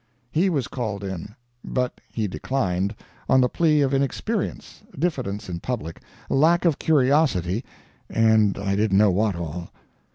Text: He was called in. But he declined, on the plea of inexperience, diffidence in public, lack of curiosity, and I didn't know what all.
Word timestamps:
He 0.31 0.49
was 0.49 0.67
called 0.67 1.03
in. 1.03 1.35
But 1.63 2.01
he 2.11 2.27
declined, 2.27 2.95
on 3.29 3.39
the 3.39 3.47
plea 3.47 3.81
of 3.81 3.93
inexperience, 3.93 4.81
diffidence 4.97 5.47
in 5.47 5.59
public, 5.59 6.01
lack 6.27 6.65
of 6.65 6.79
curiosity, 6.79 7.63
and 8.09 8.57
I 8.57 8.75
didn't 8.75 8.97
know 8.97 9.11
what 9.11 9.35
all. 9.35 9.69